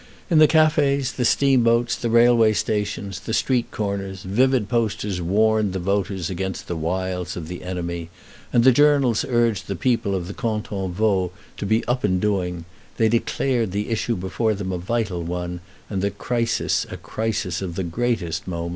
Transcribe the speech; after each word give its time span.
In 0.31 0.39
the 0.39 0.47
cafés, 0.47 1.15
the 1.15 1.23
steamboats, 1.23 1.95
the 1.95 2.09
railway 2.09 2.53
stations, 2.53 3.19
the 3.19 3.35
street 3.35 3.69
corners, 3.69 4.23
vivid 4.23 4.67
posters 4.67 5.21
warned 5.21 5.73
the 5.73 5.79
voters 5.79 6.27
against 6.27 6.67
the 6.67 6.75
wiles 6.75 7.37
of 7.37 7.47
the 7.47 7.61
enemy, 7.61 8.09
and 8.51 8.63
the 8.63 8.71
journals 8.71 9.23
urged 9.29 9.67
the 9.67 9.75
people 9.75 10.15
of 10.15 10.25
the 10.27 10.33
Canton 10.33 10.91
Vaud 10.91 11.29
to 11.55 11.67
be 11.67 11.85
up 11.85 12.03
and 12.03 12.19
doing; 12.19 12.65
they 12.97 13.09
declared 13.09 13.71
the 13.73 13.89
issue 13.89 14.15
before 14.15 14.55
them 14.55 14.71
a 14.71 14.79
vital 14.79 15.21
one, 15.21 15.59
and 15.87 16.01
the 16.01 16.09
crisis 16.09 16.83
a 16.89 16.97
crisis 16.97 17.61
of 17.61 17.75
the 17.75 17.83
greatest 17.83 18.47
moment. 18.47 18.69